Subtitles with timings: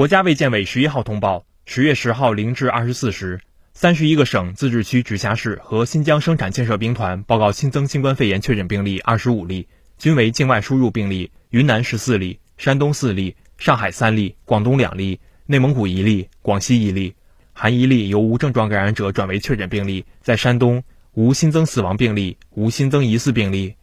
[0.00, 3.38] 国家卫健委十一号通报，十月十号零至二十四时，
[3.74, 9.68] 三十一个省、自治区、直辖市和新疆生产建设兵团报告新增新冠肺炎确诊病例二十五例，
[9.98, 11.30] 均为境外输入病例。
[11.50, 17.14] 云南十四例，山东四例，上海三例，广东两例，内蒙古一例，广西一例，
[17.52, 20.06] 含一例由无症状感染者转为确诊病例。
[20.22, 20.82] 在山东，
[21.12, 23.74] 无新增死亡病例，无新增疑似病例。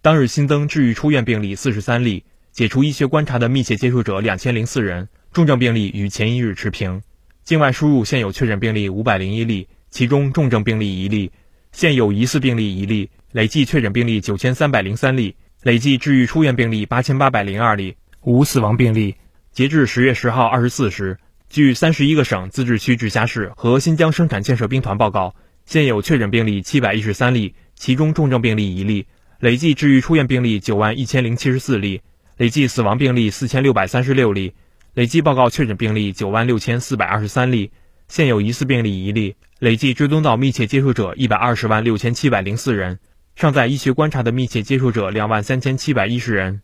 [0.00, 2.24] 当日新增治愈出院病例四十三例，
[2.60, 5.08] 解除医学观察的密切接触者两千零四人。
[5.32, 7.00] 重症病例与前一日持平，
[7.42, 11.32] 境外输入现有确诊病例五百零一例，其中重症病例一例，
[11.72, 19.14] 现有疑似病例一例，累计确诊病例九千三百零三例，累计治愈出院病例八千八百零二例，无死亡病例。
[19.52, 21.16] 截至十月十号二十四时，
[21.48, 29.06] 据三十一个省、自治区、直辖市和新疆生产建设兵团报告，现有确诊病例七百一十三例，其中重症病例一例，
[29.38, 32.02] 累计治愈出院病例九万一千零七十四例，
[32.40, 34.54] 累计死亡病例四千六百三十六例。
[34.94, 37.70] 累计报告确诊病例九万六千四百二十三例，
[38.08, 42.98] 现有疑似病例一例，累计追踪到密切接触者一百二十万六千七百零四人，
[43.36, 46.62] 尚在医学观察的密切接触者两万三千七百一十人。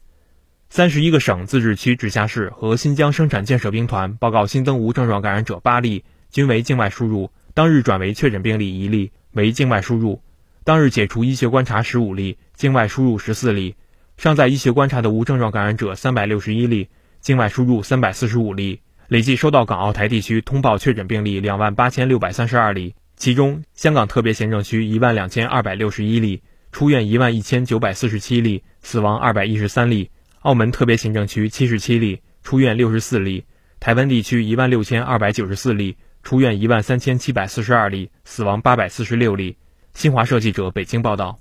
[0.70, 10.22] 三十一个省、自治区、直辖市和新疆生产建设兵团报告新增无症状感染者八例，均为境外输入，当日转为确诊病例一例，为境外输入。
[10.64, 13.76] 当日解除医学观察十五例，境外输入十四例，
[14.16, 16.88] 尚在医学观察的无症状感染者三百六十一例。
[17.20, 30.08] 境外输入三百四十五例，累计收到港澳台地区通报确诊病例两万八千六百三十二例，其中香港特别行政区一万两千二百六十一例，出院一万一千九百四十七例，死亡二百一十三例；
[30.42, 33.42] 澳门特别行政区七十七例，出院六十四例；
[33.80, 39.56] 台湾地区一万六千二百九十四例，出院一万三千七百四十二例，死亡八百四十六例。
[39.94, 41.40] 新华社记者北京报道。